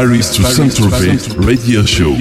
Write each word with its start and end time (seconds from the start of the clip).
Paris 0.00 0.30
to 0.34 0.42
Saint-Tropez 0.42 1.18
Radio 1.36 1.84
Show. 1.84 2.14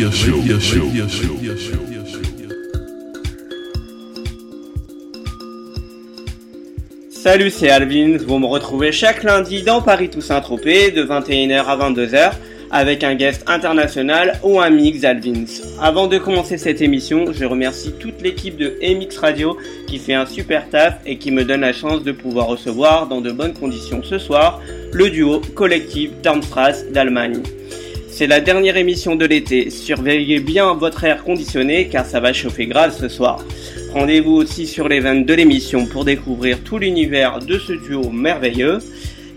Salut, 7.09 7.49
c'est 7.49 7.69
Alvin. 7.69 8.17
Vous 8.17 8.37
me 8.37 8.47
retrouvez 8.47 8.91
chaque 8.91 9.23
lundi 9.23 9.63
dans 9.63 9.81
Paris 9.81 10.09
to 10.09 10.19
Saint-Tropez 10.19 10.91
de 10.91 11.05
21h 11.05 11.63
à 11.63 11.77
22h 11.77 12.31
avec 12.69 13.05
un 13.05 13.15
guest 13.15 13.45
international 13.47 14.41
ou 14.43 14.59
un 14.59 14.69
mix 14.69 15.05
Alvins. 15.05 15.45
Avant 15.81 16.07
de 16.07 16.17
commencer 16.17 16.57
cette 16.57 16.81
émission, 16.81 17.31
je 17.31 17.45
remercie 17.45 17.93
toute 17.97 18.21
l'équipe 18.21 18.57
de 18.57 18.77
MX 18.83 19.19
Radio 19.19 19.57
qui 19.87 19.99
fait 19.99 20.15
un 20.15 20.25
super 20.25 20.67
taf 20.67 20.95
et 21.05 21.17
qui 21.17 21.31
me 21.31 21.45
donne 21.45 21.61
la 21.61 21.71
chance 21.71 22.03
de 22.03 22.11
pouvoir 22.11 22.47
recevoir 22.47 23.07
dans 23.07 23.21
de 23.21 23.31
bonnes 23.31 23.53
conditions 23.53 24.03
ce 24.03 24.17
soir 24.19 24.59
le 24.91 25.09
duo 25.09 25.39
collectif 25.55 26.11
Darmstrasse 26.21 26.85
d'Allemagne. 26.91 27.41
C'est 28.19 28.27
la 28.27 28.41
dernière 28.41 28.75
émission 28.75 29.15
de 29.15 29.23
l'été, 29.25 29.69
surveillez 29.69 30.41
bien 30.41 30.73
votre 30.73 31.05
air 31.05 31.23
conditionné 31.23 31.87
car 31.87 32.05
ça 32.05 32.19
va 32.19 32.33
chauffer 32.33 32.65
grave 32.65 32.93
ce 32.93 33.07
soir. 33.07 33.45
Rendez-vous 33.93 34.33
aussi 34.33 34.67
sur 34.67 34.89
les 34.89 34.99
veines 34.99 35.23
de 35.23 35.33
l'émission 35.33 35.85
pour 35.85 36.03
découvrir 36.03 36.59
tout 36.61 36.79
l'univers 36.79 37.39
de 37.39 37.57
ce 37.57 37.71
duo 37.71 38.09
merveilleux. 38.09 38.79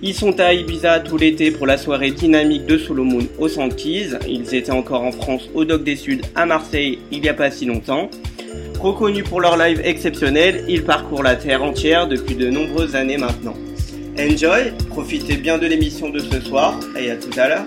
Ils 0.02 0.14
sont 0.14 0.40
à 0.40 0.52
Ibiza 0.52 0.98
tout 0.98 1.16
l'été 1.16 1.52
pour 1.52 1.64
la 1.64 1.78
soirée 1.78 2.10
dynamique 2.10 2.66
de 2.66 2.76
Solomon 2.76 3.24
au 3.38 3.46
Sankeys. 3.46 4.18
Ils 4.28 4.52
étaient 4.52 4.72
encore 4.72 5.04
en 5.04 5.12
France 5.12 5.48
au 5.54 5.64
Doc 5.64 5.84
des 5.84 5.94
Suds 5.94 6.22
à 6.34 6.44
Marseille 6.44 6.98
il 7.12 7.20
n'y 7.20 7.28
a 7.28 7.34
pas 7.34 7.52
si 7.52 7.66
longtemps. 7.66 8.10
Reconnus 8.80 9.22
pour 9.22 9.40
leur 9.40 9.56
live 9.56 9.80
exceptionnel, 9.84 10.64
ils 10.68 10.82
parcourent 10.82 11.22
la 11.22 11.36
terre 11.36 11.62
entière 11.62 12.08
depuis 12.08 12.34
de 12.34 12.50
nombreuses 12.50 12.96
années 12.96 13.16
maintenant. 13.16 13.54
Enjoy, 14.18 14.72
profitez 14.88 15.36
bien 15.36 15.58
de 15.58 15.68
l'émission 15.68 16.10
de 16.10 16.18
ce 16.18 16.40
soir 16.40 16.80
et 16.98 17.12
à 17.12 17.14
tout 17.14 17.30
à 17.38 17.48
l'heure. 17.48 17.66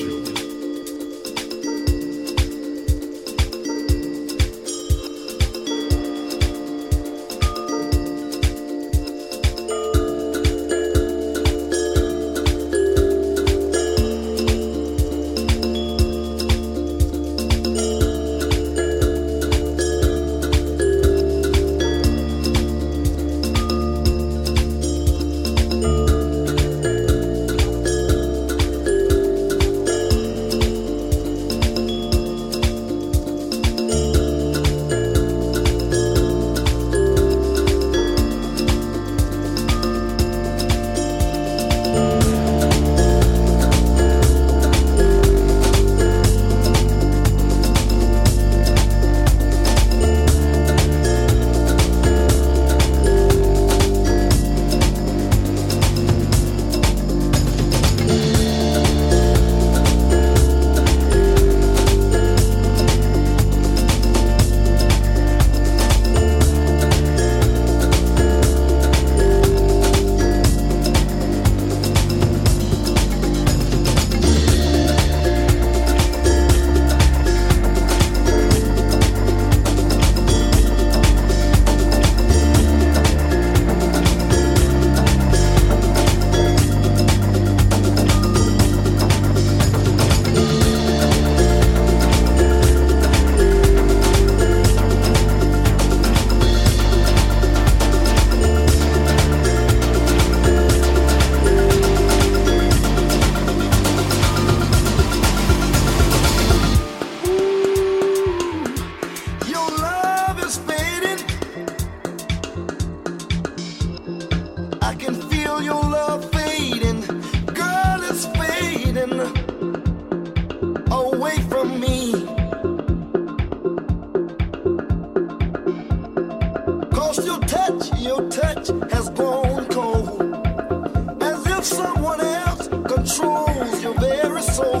soul. 134.41 134.80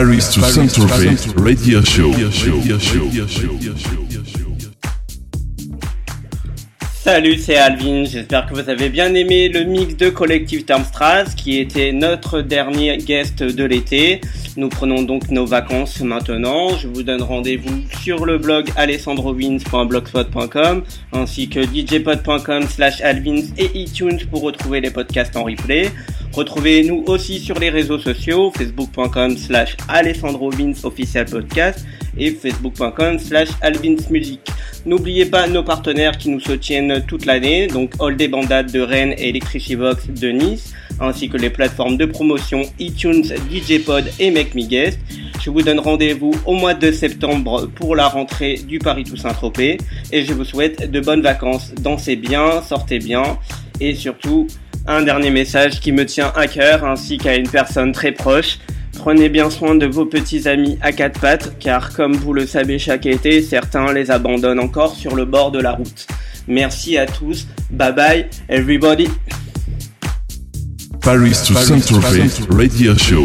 Paris 0.00 0.32
to 0.32 0.40
Saint-Tropez 0.40 1.28
Radio 1.36 1.84
Show. 1.84 2.10
Salut, 7.04 7.36
c'est 7.36 7.56
Alvin. 7.56 8.04
J'espère 8.04 8.46
que 8.46 8.54
vous 8.54 8.70
avez 8.70 8.88
bien 8.88 9.12
aimé 9.12 9.50
le 9.50 9.64
mix 9.64 9.94
de 9.96 10.08
Collective 10.08 10.64
Termstras 10.64 11.34
qui 11.36 11.58
était 11.58 11.92
notre 11.92 12.40
dernier 12.40 12.96
guest 12.96 13.42
de 13.42 13.64
l'été. 13.64 14.22
Nous 14.56 14.70
prenons 14.70 15.02
donc 15.02 15.28
nos 15.28 15.44
vacances 15.44 16.00
maintenant. 16.00 16.74
Je 16.78 16.88
vous 16.88 17.02
donne 17.02 17.20
rendez-vous 17.20 17.82
sur 18.02 18.24
le 18.24 18.38
blog 18.38 18.70
alessandrowins.blogspot.com 18.76 20.82
ainsi 21.12 21.50
que 21.50 21.60
djpod.com 21.62 22.62
slash 22.62 23.02
alvins 23.02 23.42
et 23.58 23.70
iTunes 23.78 24.20
pour 24.30 24.40
retrouver 24.40 24.80
les 24.80 24.90
podcasts 24.90 25.36
en 25.36 25.44
replay. 25.44 25.90
Retrouvez-nous 26.32 27.04
aussi 27.06 27.40
sur 27.40 27.58
les 27.58 27.70
réseaux 27.70 27.98
sociaux, 27.98 28.52
facebook.com 28.56 29.36
slash 29.36 29.76
official 30.84 31.24
podcast 31.26 31.84
et 32.16 32.30
facebook.com 32.30 33.18
slash 33.18 33.48
alvinsmusic. 33.60 34.40
N'oubliez 34.86 35.26
pas 35.26 35.48
nos 35.48 35.62
partenaires 35.62 36.16
qui 36.16 36.30
nous 36.30 36.40
soutiennent 36.40 37.04
toute 37.06 37.26
l'année, 37.26 37.66
donc 37.66 37.94
All 38.00 38.16
Day 38.16 38.28
Bandade 38.28 38.70
de 38.70 38.80
Rennes 38.80 39.14
et 39.18 39.30
Electricivox 39.30 40.08
de 40.08 40.28
Nice, 40.28 40.72
ainsi 41.00 41.28
que 41.28 41.36
les 41.36 41.50
plateformes 41.50 41.96
de 41.96 42.06
promotion 42.06 42.62
iTunes, 42.78 43.24
DJpod 43.50 44.04
et 44.18 44.30
Make 44.30 44.54
Me 44.54 44.66
Guest. 44.66 45.00
Je 45.42 45.50
vous 45.50 45.62
donne 45.62 45.80
rendez-vous 45.80 46.32
au 46.46 46.52
mois 46.52 46.74
de 46.74 46.92
septembre 46.92 47.66
pour 47.74 47.96
la 47.96 48.08
rentrée 48.08 48.54
du 48.54 48.78
Paris 48.78 49.04
Toussaint 49.04 49.32
Tropez 49.32 49.78
et 50.12 50.24
je 50.24 50.32
vous 50.32 50.44
souhaite 50.44 50.90
de 50.90 51.00
bonnes 51.00 51.22
vacances. 51.22 51.72
Dansez 51.80 52.16
bien, 52.16 52.62
sortez 52.62 52.98
bien 52.98 53.38
et 53.80 53.94
surtout 53.94 54.46
un 54.86 55.02
dernier 55.02 55.30
message 55.30 55.80
qui 55.80 55.92
me 55.92 56.06
tient 56.06 56.32
à 56.34 56.46
cœur 56.46 56.84
ainsi 56.84 57.18
qu'à 57.18 57.36
une 57.36 57.48
personne 57.48 57.92
très 57.92 58.12
proche. 58.12 58.58
Prenez 58.98 59.28
bien 59.28 59.50
soin 59.50 59.74
de 59.74 59.86
vos 59.86 60.04
petits 60.04 60.48
amis 60.48 60.78
à 60.82 60.92
quatre 60.92 61.20
pattes 61.20 61.58
car 61.58 61.92
comme 61.92 62.14
vous 62.14 62.32
le 62.32 62.46
savez 62.46 62.78
chaque 62.78 63.06
été, 63.06 63.40
certains 63.40 63.92
les 63.92 64.10
abandonnent 64.10 64.60
encore 64.60 64.94
sur 64.94 65.14
le 65.14 65.24
bord 65.24 65.52
de 65.52 65.60
la 65.60 65.72
route. 65.72 66.06
Merci 66.48 66.98
à 66.98 67.06
tous. 67.06 67.46
Bye 67.70 67.94
bye 67.94 68.26
everybody. 68.48 69.08
Paris 71.00 71.42
to 71.46 71.54
Saint-Tropez 71.54 72.30
Radio 72.50 72.94
Show. 72.98 73.24